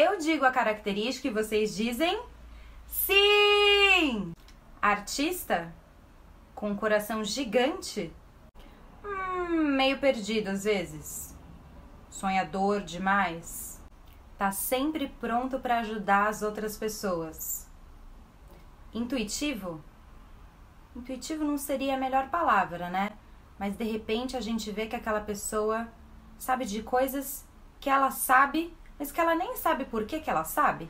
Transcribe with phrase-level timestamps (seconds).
[0.00, 2.22] Eu digo a característica e vocês dizem
[2.86, 4.32] sim!
[4.80, 5.74] Artista?
[6.54, 8.12] Com um coração gigante?
[9.04, 11.36] Hum, meio perdido às vezes.
[12.08, 13.82] Sonhador demais?
[14.38, 17.68] Tá sempre pronto para ajudar as outras pessoas.
[18.94, 19.82] Intuitivo?
[20.94, 23.18] Intuitivo não seria a melhor palavra, né?
[23.58, 25.88] Mas de repente a gente vê que aquela pessoa
[26.38, 27.44] sabe de coisas
[27.80, 30.88] que ela sabe, mas que ela nem sabe por que, que ela sabe.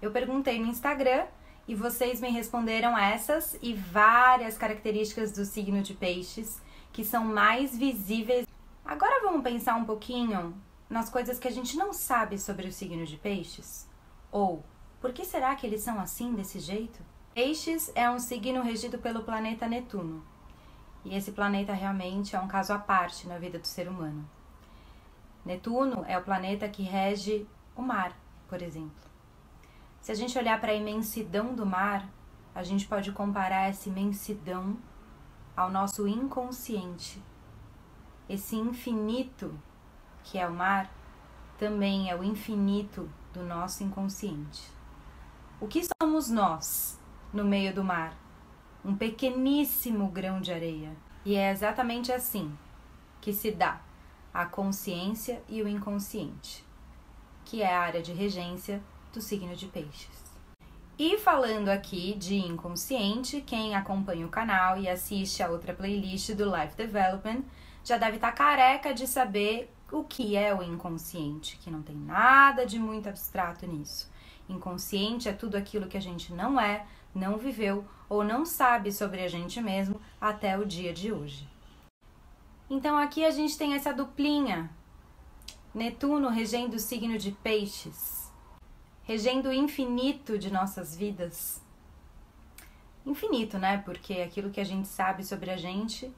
[0.00, 1.26] Eu perguntei no Instagram
[1.68, 6.60] e vocês me responderam essas e várias características do signo de peixes
[6.92, 8.46] que são mais visíveis.
[8.84, 10.54] Agora vamos pensar um pouquinho
[10.88, 13.88] nas coisas que a gente não sabe sobre o signo de peixes?
[14.32, 14.64] Ou
[15.00, 16.98] por que será que eles são assim desse jeito?
[17.32, 20.24] Peixes é um signo regido pelo planeta Netuno.
[21.04, 24.28] E esse planeta realmente é um caso à parte na vida do ser humano.
[25.44, 28.16] Netuno é o planeta que rege o mar,
[28.48, 29.10] por exemplo.
[30.00, 32.08] Se a gente olhar para a imensidão do mar,
[32.54, 34.76] a gente pode comparar essa imensidão
[35.56, 37.22] ao nosso inconsciente.
[38.28, 39.58] Esse infinito
[40.22, 40.90] que é o mar
[41.58, 44.62] também é o infinito do nosso inconsciente.
[45.60, 46.98] O que somos nós
[47.32, 48.14] no meio do mar?
[48.84, 50.96] Um pequeníssimo grão de areia.
[51.24, 52.56] E é exatamente assim
[53.20, 53.80] que se dá
[54.32, 56.64] a consciência e o inconsciente,
[57.44, 60.30] que é a área de regência do signo de Peixes.
[60.98, 66.44] E falando aqui de inconsciente, quem acompanha o canal e assiste a outra playlist do
[66.44, 67.42] Life Development
[67.82, 71.96] já deve estar tá careca de saber o que é o inconsciente, que não tem
[71.96, 74.10] nada de muito abstrato nisso.
[74.48, 79.22] Inconsciente é tudo aquilo que a gente não é, não viveu ou não sabe sobre
[79.22, 81.48] a gente mesmo até o dia de hoje.
[82.72, 84.70] Então aqui a gente tem essa duplinha.
[85.74, 88.32] Netuno regendo o signo de Peixes,
[89.02, 91.60] regendo o infinito de nossas vidas.
[93.04, 93.78] Infinito, né?
[93.78, 96.14] Porque aquilo que a gente sabe sobre a gente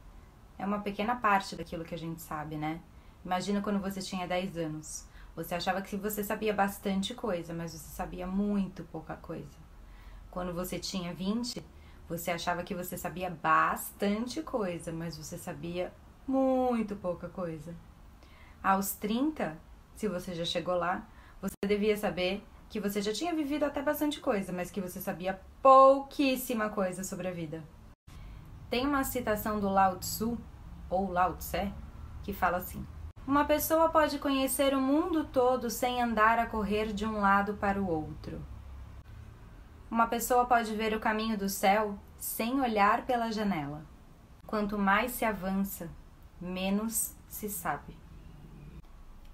[0.59, 2.81] é uma pequena parte daquilo que a gente sabe, né?
[3.25, 5.07] Imagina quando você tinha 10 anos.
[5.35, 9.57] Você achava que você sabia bastante coisa, mas você sabia muito pouca coisa.
[10.31, 11.65] Quando você tinha 20,
[12.07, 15.91] você achava que você sabia bastante coisa, mas você sabia
[16.27, 17.75] muito pouca coisa.
[18.63, 19.57] Aos 30,
[19.97, 21.07] se você já chegou lá,
[21.41, 25.41] você devia saber que você já tinha vivido até bastante coisa, mas que você sabia
[25.61, 27.63] pouquíssima coisa sobre a vida.
[28.71, 30.39] Tem uma citação do Lao Tzu,
[30.89, 31.73] ou Lao Tse,
[32.23, 32.87] que fala assim:
[33.27, 37.81] Uma pessoa pode conhecer o mundo todo sem andar a correr de um lado para
[37.81, 38.41] o outro.
[39.91, 43.85] Uma pessoa pode ver o caminho do céu sem olhar pela janela.
[44.47, 45.91] Quanto mais se avança,
[46.43, 47.97] menos se sabe.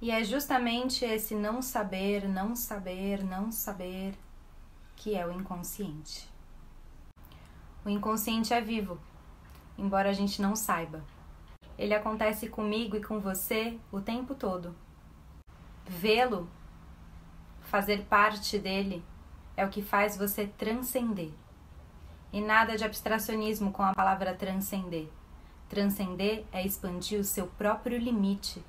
[0.00, 4.14] E é justamente esse não saber, não saber, não saber
[4.94, 6.28] que é o inconsciente.
[7.84, 9.00] O inconsciente é vivo,
[9.76, 11.02] embora a gente não saiba.
[11.76, 14.74] Ele acontece comigo e com você o tempo todo.
[15.86, 16.48] Vê-lo,
[17.62, 19.02] fazer parte dele,
[19.56, 21.30] é o que faz você transcender.
[22.32, 25.08] E nada de abstracionismo com a palavra transcender.
[25.68, 28.64] Transcender é expandir o seu próprio limite,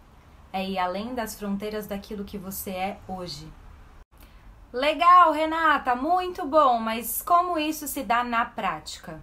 [0.52, 3.48] é ir além das fronteiras daquilo que você é hoje.
[4.72, 9.22] Legal, Renata, muito bom, mas como isso se dá na prática?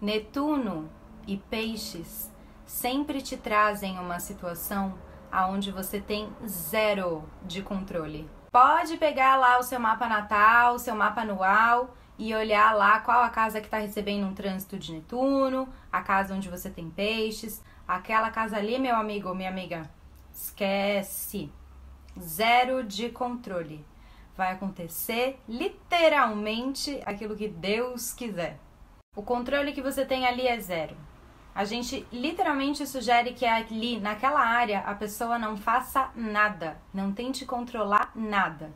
[0.00, 0.90] Netuno
[1.26, 2.30] e Peixes
[2.66, 4.94] sempre te trazem uma situação
[5.30, 8.28] aonde você tem zero de controle.
[8.52, 13.20] Pode pegar lá o seu mapa natal, o seu mapa anual e olhar lá qual
[13.20, 17.60] a casa que está recebendo um trânsito de Netuno, a casa onde você tem peixes,
[17.86, 19.90] aquela casa ali, meu amigo ou minha amiga,
[20.32, 21.50] esquece.
[22.16, 23.84] Zero de controle.
[24.36, 28.56] Vai acontecer literalmente aquilo que Deus quiser.
[29.16, 30.96] O controle que você tem ali é zero.
[31.52, 37.44] A gente literalmente sugere que ali, naquela área, a pessoa não faça nada, não tente
[37.44, 38.72] controlar nada.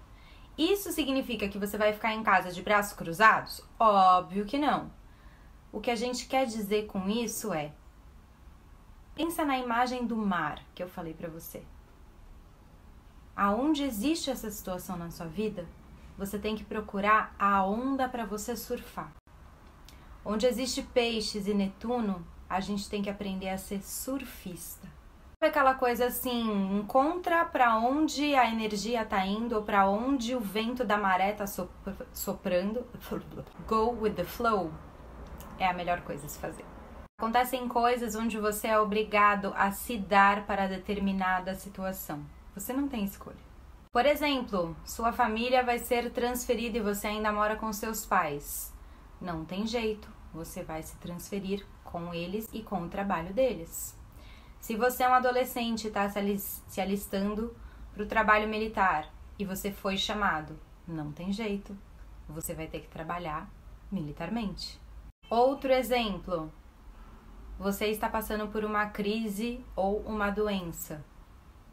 [0.57, 3.63] Isso significa que você vai ficar em casa de braços cruzados?
[3.79, 4.91] Óbvio que não.
[5.71, 7.73] O que a gente quer dizer com isso é:
[9.15, 11.63] pensa na imagem do mar que eu falei para você.
[13.37, 15.69] Aonde existe essa situação na sua vida,
[16.17, 19.13] você tem que procurar a onda para você surfar.
[20.25, 24.96] Onde existe peixes e Netuno, a gente tem que aprender a ser surfista
[25.47, 30.97] aquela coisa assim, encontra para onde a energia tá indo para onde o vento da
[30.97, 31.45] maré tá
[32.13, 32.87] soprando.
[33.67, 34.71] Go with the flow
[35.59, 36.65] é a melhor coisa a se fazer.
[37.19, 42.25] Acontecem coisas onde você é obrigado a se dar para determinada situação.
[42.55, 43.47] Você não tem escolha.
[43.91, 48.71] Por exemplo, sua família vai ser transferida e você ainda mora com seus pais.
[49.19, 53.97] Não tem jeito, você vai se transferir com eles e com o trabalho deles.
[54.67, 57.55] Se você é um adolescente e está se alistando
[57.95, 59.09] para o trabalho militar
[59.39, 60.59] e você foi chamado,
[60.89, 61.79] não tem jeito,
[62.29, 63.49] você vai ter que trabalhar
[63.93, 64.81] militarmente.
[65.31, 66.53] Outro exemplo:
[67.57, 71.05] você está passando por uma crise ou uma doença.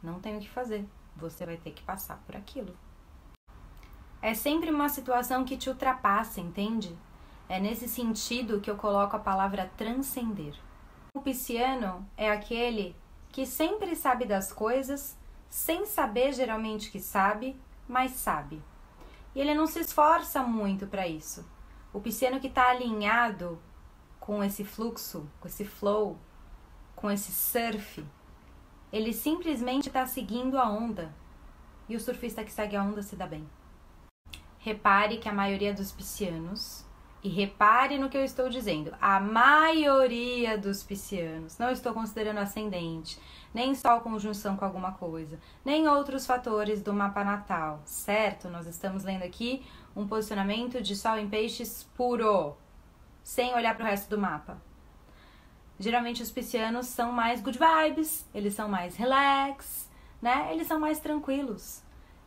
[0.00, 0.86] Não tem o que fazer
[1.16, 2.76] você vai ter que passar por aquilo.
[4.22, 6.96] É sempre uma situação que te ultrapassa, entende?
[7.48, 10.54] É nesse sentido que eu coloco a palavra transcender.
[11.16, 12.96] O pisciano é aquele
[13.30, 15.16] que sempre sabe das coisas,
[15.48, 17.56] sem saber geralmente que sabe,
[17.88, 18.60] mas sabe.
[19.32, 21.48] E ele não se esforça muito para isso.
[21.92, 23.62] O pisciano que está alinhado
[24.18, 26.18] com esse fluxo, com esse flow,
[26.96, 28.04] com esse surf,
[28.92, 31.14] ele simplesmente está seguindo a onda.
[31.88, 33.48] E o surfista que segue a onda se dá bem.
[34.58, 36.84] Repare que a maioria dos piscianos,
[37.24, 43.18] e repare no que eu estou dizendo, a maioria dos piscianos, não estou considerando ascendente,
[43.54, 48.50] nem só conjunção com alguma coisa, nem outros fatores do mapa natal, certo?
[48.50, 49.64] Nós estamos lendo aqui
[49.96, 52.58] um posicionamento de Sol em Peixes puro,
[53.22, 54.60] sem olhar para o resto do mapa.
[55.78, 59.88] Geralmente os piscianos são mais good vibes, eles são mais relax,
[60.20, 60.50] né?
[60.52, 61.82] Eles são mais tranquilos.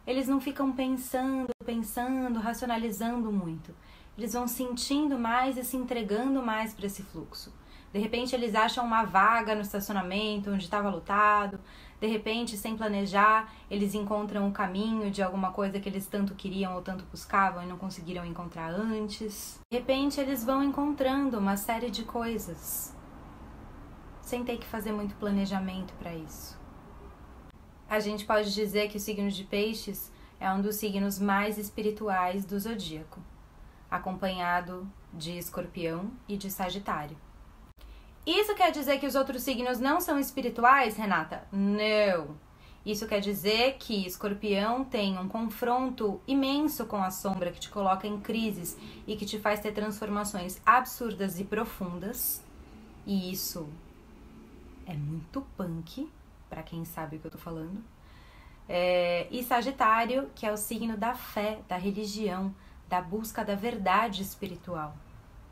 [0.07, 3.75] Eles não ficam pensando, pensando, racionalizando muito.
[4.17, 7.53] Eles vão sentindo mais e se entregando mais para esse fluxo.
[7.93, 11.59] De repente eles acham uma vaga no estacionamento onde estava lotado.
[11.99, 16.75] De repente, sem planejar, eles encontram o caminho de alguma coisa que eles tanto queriam
[16.75, 19.59] ou tanto buscavam e não conseguiram encontrar antes.
[19.71, 22.95] De repente, eles vão encontrando uma série de coisas
[24.21, 26.59] sem ter que fazer muito planejamento para isso.
[27.89, 32.45] A gente pode dizer que o signo de Peixes é um dos signos mais espirituais
[32.45, 33.21] do zodíaco,
[33.89, 37.17] acompanhado de Escorpião e de Sagitário.
[38.25, 41.47] Isso quer dizer que os outros signos não são espirituais, Renata?
[41.51, 42.35] Não.
[42.85, 48.07] Isso quer dizer que Escorpião tem um confronto imenso com a sombra que te coloca
[48.07, 52.43] em crises e que te faz ter transformações absurdas e profundas.
[53.05, 53.69] E isso
[54.85, 56.09] é muito punk,
[56.49, 57.83] para quem sabe o que eu tô falando.
[58.69, 62.53] É, e Sagitário, que é o signo da fé, da religião,
[62.89, 64.95] da busca da verdade espiritual.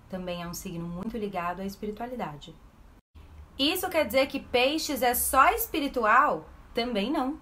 [0.10, 2.56] Também é um signo muito ligado à espiritualidade.
[3.58, 6.48] Isso quer dizer que peixes é só espiritual?
[6.74, 7.40] Também não.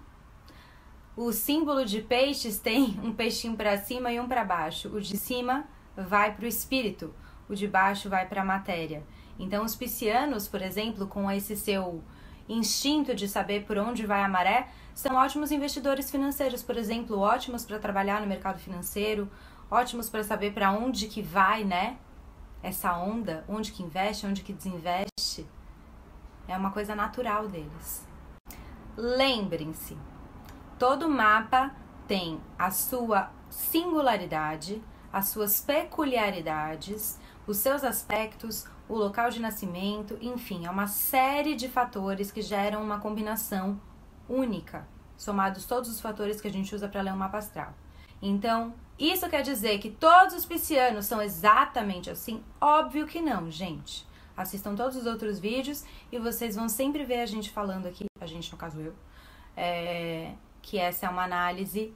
[1.16, 4.88] O símbolo de peixes tem um peixinho para cima e um para baixo.
[4.88, 5.64] O de cima
[5.96, 7.14] vai para o espírito,
[7.48, 9.04] o de baixo vai para a matéria.
[9.38, 12.02] Então, os piscianos, por exemplo, com esse seu
[12.48, 17.64] instinto de saber por onde vai a maré, são ótimos investidores financeiros, por exemplo, ótimos
[17.64, 19.28] para trabalhar no mercado financeiro,
[19.70, 21.98] ótimos para saber para onde que vai, né?
[22.62, 25.46] Essa onda, onde que investe, onde que desinveste.
[26.46, 28.06] É uma coisa natural deles.
[28.96, 29.96] Lembrem-se,
[30.78, 31.74] todo mapa
[32.06, 34.82] tem a sua singularidade,
[35.12, 41.68] as suas peculiaridades, os seus aspectos, o local de nascimento, enfim, é uma série de
[41.68, 43.80] fatores que geram uma combinação
[44.28, 44.86] única,
[45.16, 47.74] somados todos os fatores que a gente usa para ler um mapa astral.
[48.26, 52.42] Então, isso quer dizer que todos os piscianos são exatamente assim?
[52.58, 54.06] Óbvio que não, gente.
[54.34, 58.26] Assistam todos os outros vídeos e vocês vão sempre ver a gente falando aqui, a
[58.26, 58.94] gente, no caso eu,
[59.54, 60.32] é,
[60.62, 61.94] que essa é uma análise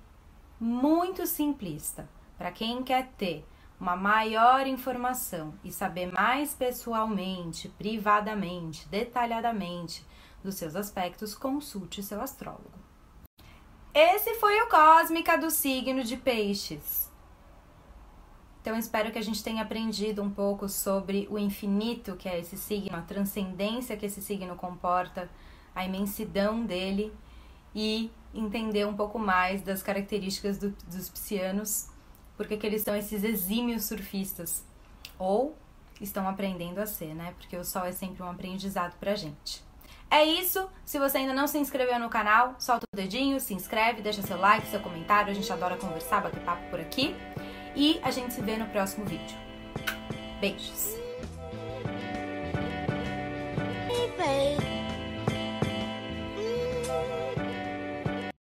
[0.60, 2.06] muito simplista.
[2.36, 3.42] Para quem quer ter
[3.80, 10.04] uma maior informação e saber mais pessoalmente, privadamente, detalhadamente
[10.44, 12.87] dos seus aspectos, consulte seu astrólogo.
[14.00, 17.10] Esse foi o Cósmica do signo de Peixes.
[18.62, 22.56] Então espero que a gente tenha aprendido um pouco sobre o infinito que é esse
[22.56, 25.28] signo, a transcendência que esse signo comporta,
[25.74, 27.12] a imensidão dele
[27.74, 31.88] e entender um pouco mais das características do, dos piscianos
[32.36, 34.64] porque que eles são esses exímios surfistas.
[35.18, 35.56] Ou
[36.00, 37.34] estão aprendendo a ser, né?
[37.36, 39.66] Porque o sol é sempre um aprendizado pra gente.
[40.10, 40.68] É isso.
[40.84, 44.38] Se você ainda não se inscreveu no canal, solta o dedinho, se inscreve, deixa seu
[44.38, 45.30] like, seu comentário.
[45.30, 47.14] A gente adora conversar, bater papo por aqui.
[47.76, 49.36] E a gente se vê no próximo vídeo.
[50.40, 50.97] Beijos!